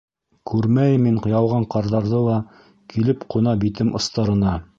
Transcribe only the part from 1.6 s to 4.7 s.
ҡарҙарҙы ла, Килеп ҡуна битем остарына.